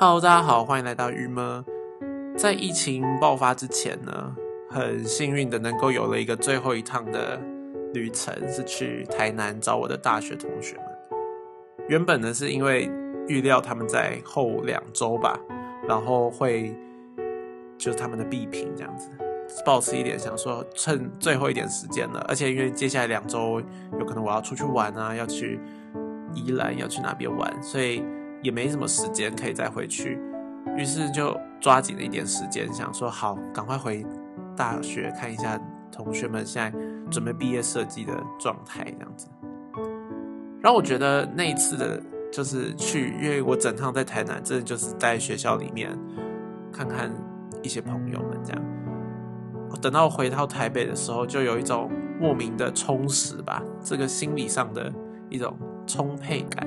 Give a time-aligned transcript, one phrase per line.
[0.00, 1.64] Hello，大家好，欢迎来到鱼么。
[2.36, 4.32] 在疫情爆发之前呢，
[4.70, 7.36] 很幸运的能够有了一个最后一趟的
[7.92, 10.84] 旅程，是去台南找我的大学同学们。
[11.88, 12.88] 原本呢，是因为
[13.26, 15.36] 预料他们在后两周吧，
[15.88, 16.72] 然后会
[17.76, 19.10] 就是他们的必评这样子，
[19.66, 23.60] 保持一点想说趁最后一点时间了，而且因为接下来两周
[23.98, 25.58] 有可能我要出去玩啊，要去
[26.32, 28.00] 宜兰，要去哪边玩，所以。
[28.42, 30.20] 也没什么时间可以再回去，
[30.76, 34.04] 于是就抓紧了一点时间，想说好，赶快回
[34.56, 35.60] 大学看一下
[35.90, 36.78] 同学们现在
[37.10, 39.28] 准备毕业设计的状态这样子。
[40.60, 42.00] 然后我觉得那一次的，
[42.32, 45.96] 就是去，因为我整趟在台南，真的就是在学校里面
[46.72, 47.10] 看看
[47.62, 48.62] 一些朋友们这样。
[49.80, 54.92] 等到我回到台北的时候，就有一种莫名的充实吧，这个心理上的
[55.28, 56.66] 一种充沛感。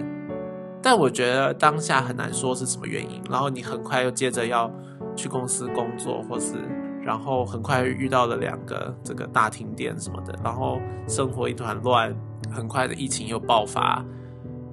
[0.84, 4.70] 但我觉得当下很难说是什么原因，然后你很快又接着要
[5.16, 6.56] 去公司工作，或是
[7.04, 12.16] 然后很快遇到了两个这个大停电什么的，然后生活一团乱，
[12.52, 14.04] 很快的疫情又爆发，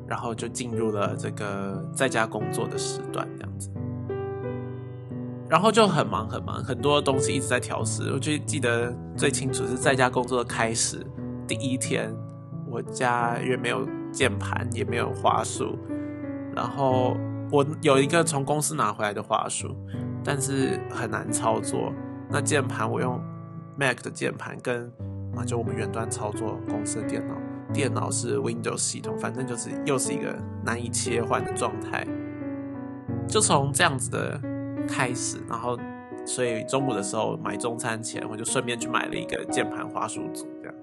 [0.06, 3.70] 然后就进入了这个在家工作的时段这样子，
[5.46, 8.10] 然后就很忙很忙，很多东西一直在调试。
[8.12, 11.06] 我就记得最清楚是在家工作的开始
[11.46, 12.10] 第一天，
[12.70, 15.78] 我家因为没有键盘，也没有滑鼠。
[16.58, 17.16] 然后
[17.52, 19.76] 我有一个从公司拿回来的滑鼠，
[20.24, 21.92] 但是很难操作。
[22.28, 23.20] 那键盘我用
[23.76, 24.92] Mac 的键盘，跟
[25.36, 27.34] 啊就我们远端操作公司的电脑，
[27.72, 32.04] 电脑是 Windows 系统，反正就是又是一个难以切换的状态。
[33.28, 34.40] 就从这样子的
[34.88, 35.78] 开始，然后
[36.24, 40.74] 所以中午的时候买中餐前，我就顺便去买了一个键盘滑鼠组，这样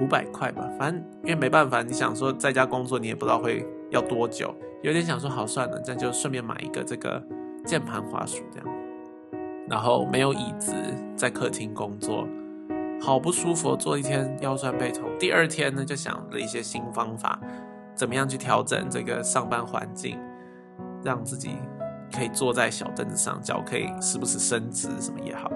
[0.00, 0.66] 五百块吧。
[0.78, 4.54] 反正因为没办法，你想说在家工作，你也不知道会要多久。
[4.82, 7.20] 有点想说好算了，这样就顺便买一个这个
[7.64, 8.68] 键盘滑鼠这样，
[9.68, 10.72] 然后没有椅子
[11.16, 12.24] 在客厅工作，
[13.00, 15.08] 好不舒服，坐一天腰酸背痛。
[15.18, 17.40] 第二天呢，就想了一些新方法，
[17.96, 20.16] 怎么样去调整这个上班环境，
[21.02, 21.56] 让自己
[22.14, 25.50] 可以坐在小凳子上，脚可以时不时伸直什么也好，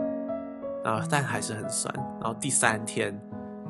[0.82, 1.94] 啊，但还是很酸。
[2.20, 3.16] 然后第三天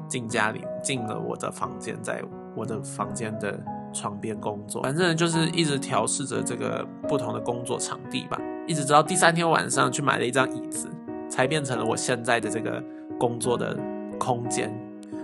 [0.09, 2.23] 进家里，进了我的房间，在
[2.57, 3.61] 我的房间的。
[3.93, 10.89] 床边工作，反正就是一直调试着这个不同的工作场地吧，一直直到第三天晚上去买了一张椅子，
[11.29, 12.83] 才变成了我现在的这个
[13.19, 13.77] 工作的
[14.19, 14.73] 空间，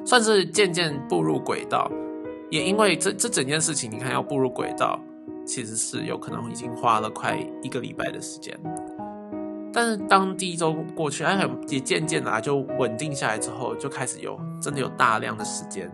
[0.05, 1.91] 算是渐渐步入轨道。
[2.51, 4.99] 也因为这这整件事情，你看要步入轨道，
[5.45, 8.57] 其实是有可能已经花了快一个礼拜的时间。
[9.73, 15.91] 但是当第一周过去，哎，也渐渐的就稳定下来之后，就开始有真的有大量的时间。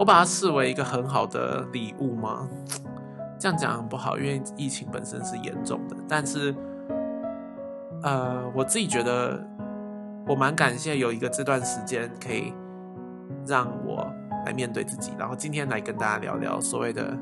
[0.00, 2.48] 我把它视为一个很好的礼物吗？
[3.38, 5.96] 这样讲很不好，因为疫情本身是严重的。
[6.08, 6.54] 但是，
[8.02, 9.46] 呃，我自己觉得
[10.26, 12.50] 我蛮感谢有一个这段时间可以
[13.46, 14.10] 让我
[14.46, 17.14] 来面对自己，然后今天来跟大家聊聊所谓的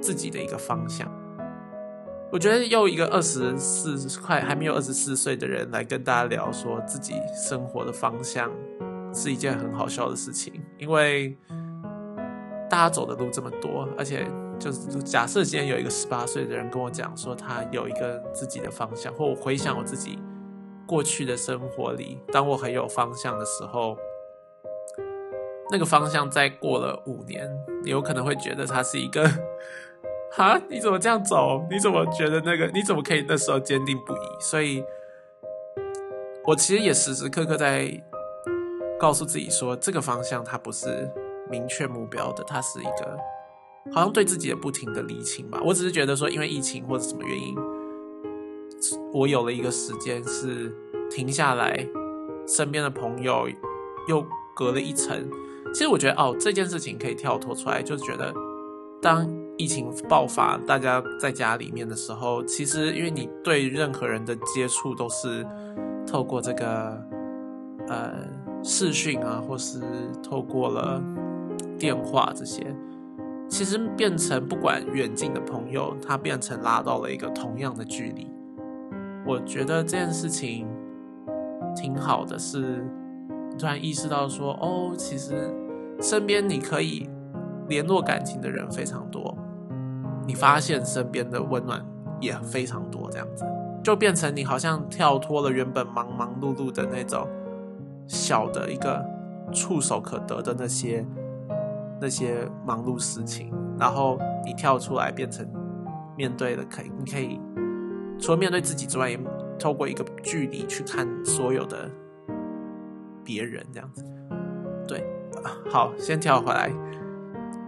[0.00, 1.08] 自己的一个方向。
[2.32, 8.50] 我觉得又一个二十四快还没有二十四岁的人来跟大家聊说自己生活的方向，
[9.14, 11.38] 是一件很好笑的事情，因为。
[12.72, 14.26] 大家走的路这么多，而且
[14.58, 20.18] 就是假设今天有一个十八岁的人跟我讲说他有一个自己的方向，或我回想我自己
[20.86, 23.94] 过去的生活里，当我很有方向的时候，
[25.70, 27.46] 那个方向再过了五年，
[27.84, 29.22] 你有可能会觉得他是一个，
[30.32, 31.66] 哈，你怎么这样走？
[31.70, 32.68] 你怎么觉得那个？
[32.68, 34.18] 你怎么可以那时候坚定不移？
[34.40, 34.82] 所以，
[36.46, 38.02] 我其实也时时刻刻在
[38.98, 41.12] 告诉自己说，这个方向它不是。
[41.52, 43.18] 明确目标的，它是一个
[43.92, 45.60] 好像对自己的不停的理清吧。
[45.62, 47.54] 我只是觉得说，因为疫情或者什么原因，
[49.12, 50.74] 我有了一个时间是
[51.10, 51.86] 停下来，
[52.48, 53.46] 身边的朋友
[54.08, 54.24] 又
[54.56, 55.28] 隔了一层。
[55.74, 58.32] 其实我觉得哦，这件事情可以跳脱出来，就是觉得
[59.02, 65.46] 当疫情爆发，大家在家里面的时候，其实因为你对任何人的接触都是
[66.06, 66.98] 透过这个
[67.88, 68.14] 呃
[68.62, 69.80] 视讯啊，或是
[70.22, 71.02] 透过了。
[71.82, 72.64] 电话这些，
[73.48, 78.30] 其实变成不管远近的朋友，他变成拉到了一个同样的距离。
[79.26, 80.64] 我觉得这件事情
[81.74, 82.86] 挺好的，是
[83.58, 85.52] 突然意识到说，哦，其实
[86.00, 87.10] 身边你可以
[87.66, 89.36] 联络感情的人非常多，
[90.24, 91.84] 你发现身边的温暖
[92.20, 93.44] 也非常多，这样子
[93.82, 97.26] 就变成你好像跳脱了原本忙忙碌碌的那种
[98.06, 99.04] 小的一个
[99.50, 101.04] 触手可得的那些。
[102.02, 105.48] 那些忙碌事情，然后你跳出来变成
[106.16, 107.40] 面对的，可以你可以
[108.18, 109.16] 除了面对自己之外，也
[109.56, 111.88] 透过一个距离去看所有的
[113.22, 114.04] 别人，这样子。
[114.88, 115.06] 对，
[115.70, 116.72] 好，先跳回来，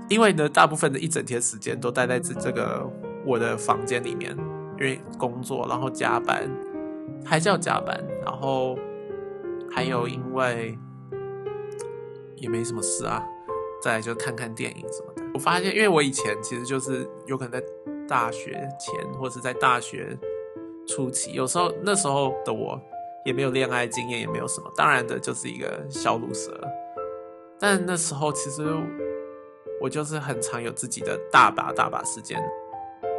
[0.09, 2.85] 因为呢，大部分的一整天时间都待在这这个
[3.25, 4.37] 我的房间里面，
[4.81, 6.51] 因为工作，然后加班，
[7.25, 8.77] 还是要加班，然后
[9.71, 10.77] 还有因为
[12.35, 13.25] 也没什么事啊，
[13.85, 15.23] 再就看看电影什么的。
[15.35, 17.67] 我发现，因为我以前其实就是有可能在
[18.09, 20.17] 大学前，或是在大学
[20.89, 22.81] 初期，有时候那时候的我
[23.27, 26.59] 也没有恋爱经验，也没有什么，当然的就是一个小乳蛇。
[27.61, 28.65] 但那时候其实
[29.83, 32.43] 我就是很常有自己的大把大把时间，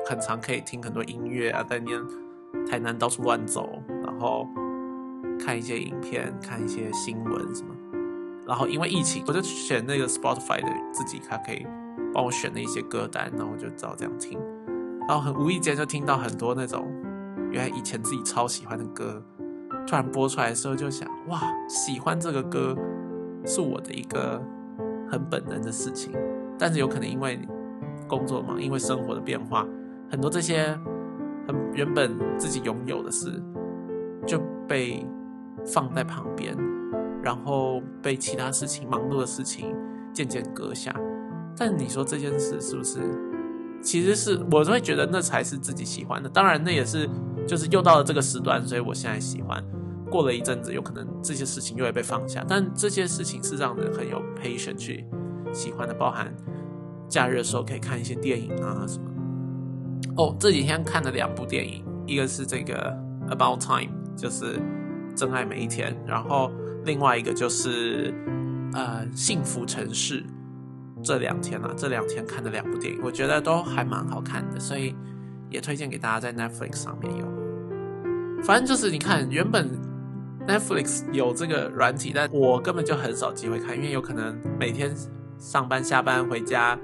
[0.07, 2.01] 很常可以听很多音乐啊，在念
[2.67, 3.69] 台南到处乱走，
[4.03, 4.47] 然后
[5.39, 7.75] 看一些影片，看一些新闻什么。
[8.47, 11.65] 然后因为疫情，我就选那个 Spotify 的自己，它可以
[12.13, 14.39] 帮我选了一些歌单，然后我就照这样听。
[15.07, 16.92] 然后很无意间就听到很多那种
[17.51, 19.24] 原来以前自己超喜欢的歌，
[19.88, 22.75] 突然播出来的时候就想，哇，喜欢这个歌。
[23.47, 24.42] 是我的一个
[25.07, 26.12] 很本能的事情，
[26.57, 27.39] 但是有可能因为
[28.07, 29.63] 工作嘛，因为生活的变化，
[30.09, 30.75] 很多这些
[31.48, 33.39] 很原本自己拥有的事
[34.25, 35.07] 就被
[35.63, 36.57] 放在旁边，
[37.25, 39.75] 然后被其他事情、忙碌的事情
[40.13, 40.95] 渐渐搁下。
[41.57, 43.00] 但你说这件事是不是？
[43.81, 46.30] 其实是我会觉得那才是自己喜欢的。
[46.30, 47.10] 当然，那也是
[47.48, 49.63] 就是又到了这个时段，所以我现在喜欢。
[50.10, 55.04] 过了一阵子，有可能这些事情又会被放下，但这些事情是让人很有 patience 去
[55.51, 56.31] 喜欢的，包含
[57.10, 59.06] 假日的时候可以看一些电影啊什么。
[60.16, 62.95] 哦，这几天看了两部电影，一个是这个
[63.30, 64.62] About Time，就是
[65.16, 66.51] 真爱每一天，然后
[66.85, 68.13] 另外一个就是
[68.73, 70.23] 呃幸福城市。
[71.03, 74.95] 这两天啊，这两天看的两部电影，我觉得都还蛮好看的，所以
[75.49, 77.25] 也推荐给大家在 Netflix 上面有。
[78.43, 79.69] 反正就是你看原本。
[80.47, 84.95] Netflix 有这个软体，但我根本就很少机会看，因为有可能每天
[85.39, 86.77] 上班、下班回家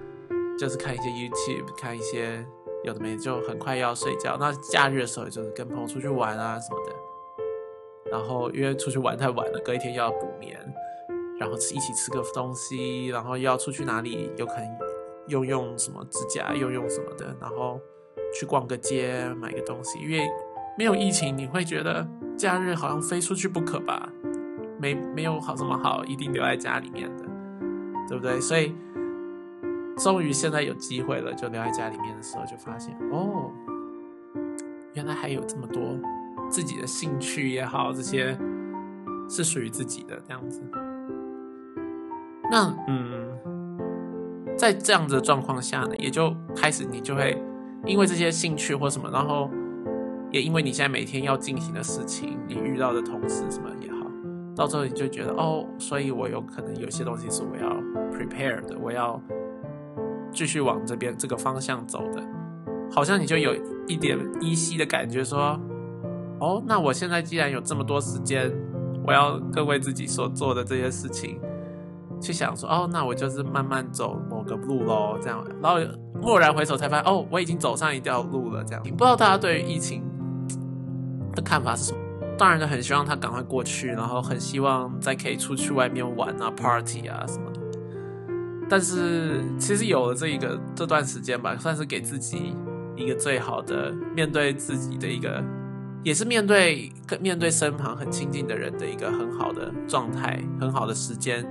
[0.58, 2.44] 就是看一些 YouTube，看一些
[2.84, 4.36] 有的没，就很快要睡觉。
[4.40, 6.96] 那假日的时候，就是跟朋友出去玩啊什么的。
[8.12, 10.60] 然后因为出去玩太晚了，隔一天又要补眠，
[11.40, 14.78] 然后一起吃个东西，然后又要出去哪里，有可能
[15.28, 17.80] 用用什么指甲，用用什么的，然后
[18.38, 20.28] 去逛个街，买个东西，因为。
[20.78, 24.10] 没有疫情，你会觉得假日好像非出去不可吧？
[24.80, 27.26] 没没有好这么好，一定留在家里面的，
[28.08, 28.40] 对不对？
[28.40, 28.74] 所以
[29.98, 33.52] 终于现在有机会了，就留在家里面的时候，就发现哦，
[34.94, 35.82] 原来还有这么多
[36.52, 38.38] 自己的兴趣也好，这些
[39.28, 40.62] 是属于自己的这样子。
[42.52, 47.42] 那嗯，在这样子的状况下呢，也就开始你就会
[47.86, 49.50] 因为这些兴趣或什么，然后。
[50.34, 54.10] 也因为你现在每天要进行的事情，你遇到的同事什么也好，
[54.56, 57.70] 到最后你就觉得哦，所以我有可能有些东西是我要
[58.18, 59.22] prepare 的，我要
[60.32, 62.24] 继续往这边这个方向走的，
[62.90, 63.54] 好像你就有
[63.88, 65.60] 一点依稀的感觉说，
[66.42, 68.52] 哦，那我现在既然有这么多时间，
[69.08, 71.40] 我要更为自己所做的这些事情
[72.20, 75.80] 去想说，哦，那我就是慢慢走某个路喽，这样，然后
[76.22, 78.82] 蓦然回首才发现，哦，我已经走上一条路了，这样。
[78.84, 80.04] 你不知道大家对于疫情。
[81.34, 82.00] 的看法是什么？
[82.38, 87.62] 当然就，很希望他赶快过去，然后很希望再可以出去外面玩啊，party 啊什么的。
[88.70, 92.54] 但是其实有了这一个这段时间吧，算是给自己
[92.98, 95.42] 一个最好的面对自己的一个，
[96.04, 101.46] 也是面对跟面对身旁很亲近的人的一个很好的状态，很好的时间，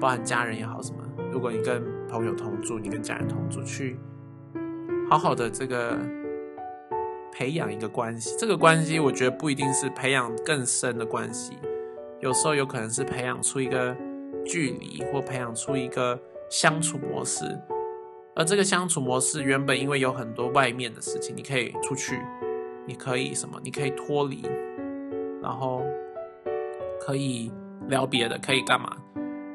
[0.00, 0.98] 包含家人也好什么。
[1.32, 3.98] 如果你跟朋友同住，你跟家人同住，去
[5.08, 5.98] 好好的这个。
[7.36, 11.58] 培养一个关系，这个关系我觉得不一定是培养更深的关系，
[12.20, 13.92] 有时候有可能是培养出一个
[14.46, 16.16] 距离，或培养出一个
[16.48, 17.44] 相处模式。
[18.36, 22.20] 而这个相处模式原本因为有很多外面的事情，你可以出去，
[22.86, 24.42] 你可以什么，你可以脱离，
[25.42, 25.82] 然后
[27.00, 27.52] 可以
[27.88, 28.96] 聊别的，可以干嘛？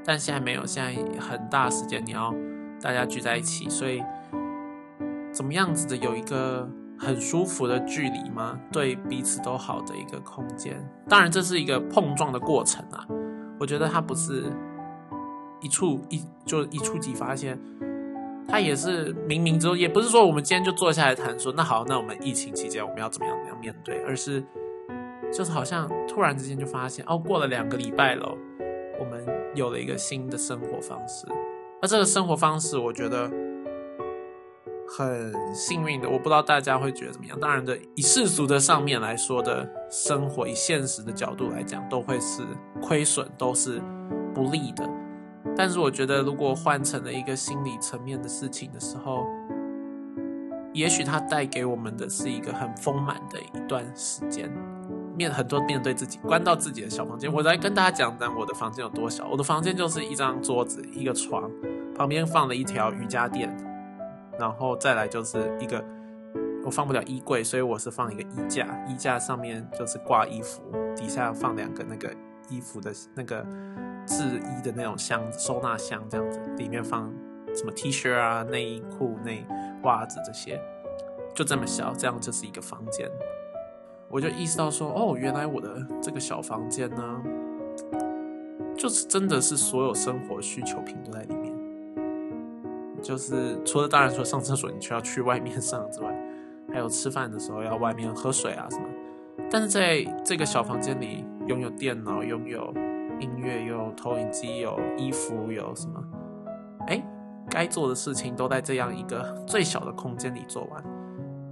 [0.06, 2.34] 但现在没有，现在很大时间你要
[2.82, 4.04] 大家聚在一起，所以
[5.32, 6.70] 怎么样子的有一个。
[7.02, 8.60] 很舒服的距离吗？
[8.74, 10.76] 对彼此都好的一个空间。
[11.08, 13.08] 当然，这是一个碰撞的过程啊。
[13.58, 14.52] 我觉得它不是
[15.62, 17.58] 一触一就一触即发现，
[18.50, 24.44] 他也是冥冥之中，也不是说我们今天就坐下来谈说，那好，那我们疫情期间我们要怎么样怎么样面对，而是
[25.32, 28.36] 就是好像突然之间就发现，哦，过了两个礼拜了，
[29.00, 31.28] 我们有了一个新的生活方式。
[31.82, 33.30] 那这个生活方式，我觉得。
[34.92, 37.40] 很幸运的，我不知道大家会觉得怎么样。
[37.40, 42.42] 当然的，以世俗的上面来说的生活，以现实的角度来讲，都会是
[42.82, 43.80] 亏损，都是
[44.34, 44.90] 不利的。
[45.60, 49.26] 但是我觉得，如果换成了一个心理层面的事情的时候，
[50.72, 54.50] 也许它带给我们的是一个很丰满的一段时间。
[55.18, 57.30] 面很多面对自己，关到自己的小房间。
[57.30, 59.28] 我来跟大家讲讲我的房间有多小。
[59.28, 61.52] 我的房间就是一张桌子，一个床，
[61.94, 63.54] 旁边放了一条瑜伽垫。
[64.40, 65.84] 然后再来就是一个，
[66.64, 70.62] 我放不了衣柜，所以我是放一个衣架，衣架上面就是挂衣服，
[70.96, 72.10] 底下放两个那个
[72.48, 73.46] 衣服的那个
[74.10, 77.14] 制衣的那种箱子，收纳箱这样子，里面放
[77.56, 79.46] 什么 T 恤啊、内衣裤、内
[79.84, 80.60] 袜子这些，
[81.36, 83.08] 就这么小，这样就是一个房间。
[84.10, 87.22] 我就意识到说，哦，原来我的这个小房间呢，
[88.76, 91.54] 就是真的是所有生活需求品都在里面。
[93.02, 96.14] 就是除了当然说上厕所你需要去外面上之外，
[96.74, 98.86] 还有吃饭的时候要外面喝水啊什么。
[99.50, 102.74] 但是在这个小房间里，拥有电脑，拥有
[103.20, 106.04] 音乐，有投影机，有衣服，有什么？
[106.88, 107.04] 哎，
[107.50, 110.84] 该做的事情都在这样一个最小的空间里做完。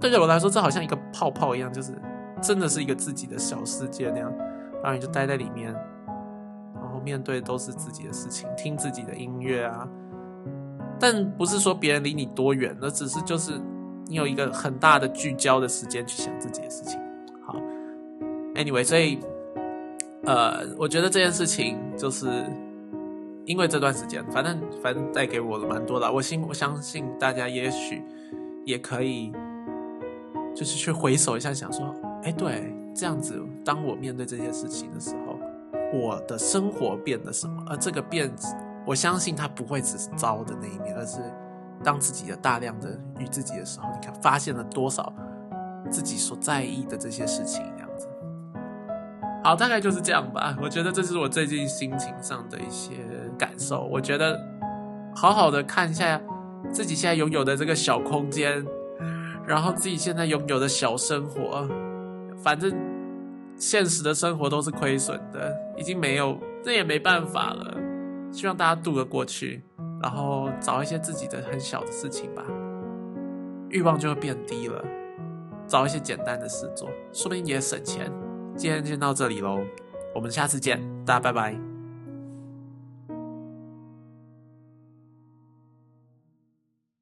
[0.00, 1.92] 对我来说，这好像一个泡泡一样，就是
[2.40, 4.32] 真的是一个自己的小世界那样。
[4.82, 5.72] 然后你就待在里面，
[6.74, 9.88] 然后面对都是自己的事情，听自己的音乐啊。
[11.00, 13.52] 但不是说别人离你多远，那只是就是
[14.06, 17.00] 你有一个很大的聚焦的时间去想自己的事情。
[17.44, 17.56] 好
[18.54, 19.18] ，Anyway，所以
[20.24, 22.26] 呃，我觉得这件事情就是
[23.44, 26.12] 因为这段时间，反正反正带给我了蛮多的。
[26.12, 28.02] 我信我相信大家也许
[28.64, 29.32] 也可以，
[30.54, 35.38] 就是去回首一下，想说，哎，对，这样子，当我面对这些事情的时候，
[35.92, 37.64] 我的生活变了什么？
[37.68, 38.30] 而这个变。
[38.86, 41.18] 我相信它不会只是糟的那一面，而是
[41.84, 45.12] 当自己的大量的与自己的时候，你看发现了多少
[45.90, 47.62] 自己所在意的这些事情，
[49.48, 50.54] 好，大概就是这样吧。
[50.60, 52.92] 我觉得这是我最近心情上的一些
[53.38, 53.82] 感受。
[53.90, 54.38] 我觉得
[55.16, 56.20] 好好的看一下
[56.70, 58.62] 自己现在拥有的这个小空间，
[59.46, 61.66] 然后自己现在拥有的小生活，
[62.36, 62.70] 反正
[63.56, 67.74] 现实的生活都是亏损的，已经没有，这也没办法了。
[68.30, 69.62] 希望大家度得过去，
[70.02, 72.44] 然后找一些自己的很小的事情吧，
[73.70, 74.84] 欲望就会变低了。
[75.66, 78.12] 找一些简单的事做，说不定也省钱。
[78.58, 79.60] 今天就到这里喽，
[80.12, 81.67] 我们下次见，大家拜拜。